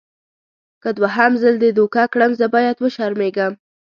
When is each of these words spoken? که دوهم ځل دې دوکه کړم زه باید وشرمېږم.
که 0.81 0.89
دوهم 0.97 1.31
ځل 1.41 1.55
دې 1.63 1.69
دوکه 1.77 2.03
کړم 2.13 2.31
زه 2.39 2.45
باید 2.55 2.77
وشرمېږم. 2.79 3.53